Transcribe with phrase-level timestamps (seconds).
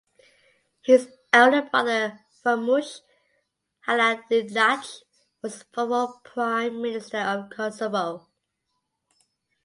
[0.81, 3.01] His elder brother Ramush
[3.87, 5.03] Haradinaj
[5.43, 8.27] was former Prime Minister of Kosovo.